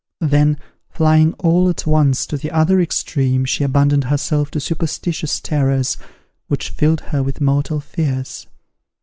Then, 0.21 0.57
flying 0.89 1.33
all 1.33 1.69
at 1.69 1.85
once 1.85 2.25
to 2.25 2.35
the 2.35 2.49
other 2.49 2.81
extreme, 2.81 3.45
she 3.45 3.63
abandoned 3.63 4.05
herself 4.05 4.49
to 4.49 4.59
superstitious 4.59 5.39
terrors, 5.39 5.95
which 6.47 6.69
filled 6.71 7.01
her 7.09 7.21
with 7.21 7.39
mortal 7.39 7.79
fears. 7.79 8.47